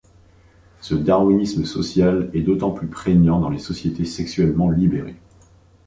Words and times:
Ce 0.79 0.95
darwinisme 0.95 1.63
social 1.63 2.31
est 2.33 2.41
d’autant 2.41 2.71
plus 2.71 2.87
prégnant 2.87 3.39
dans 3.39 3.49
les 3.49 3.59
sociétés 3.59 4.05
sexuellement 4.05 4.67
libérées. 4.71 5.19